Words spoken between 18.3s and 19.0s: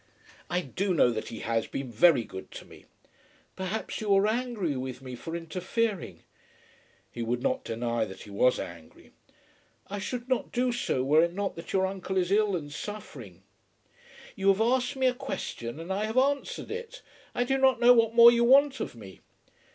you want of